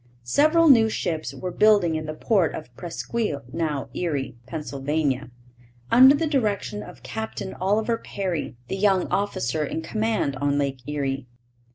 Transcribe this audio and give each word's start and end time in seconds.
Several 0.23 0.67
new 0.67 0.89
ships 0.89 1.31
were 1.31 1.51
building 1.51 1.93
in 1.93 2.07
the 2.07 2.15
port 2.15 2.55
of 2.55 2.75
Presqu'isle 2.75 3.43
(now 3.53 3.87
Erie), 3.93 4.35
Pennsylvania, 4.47 5.29
under 5.91 6.15
the 6.15 6.25
direction 6.25 6.81
of 6.81 7.03
Captain 7.03 7.53
Oliver 7.53 7.99
Perry, 7.99 8.57
the 8.67 8.77
young 8.77 9.05
officer 9.09 9.63
in 9.63 9.83
command 9.83 10.35
on 10.37 10.57
Lake 10.57 10.79
Erie. 10.87 11.27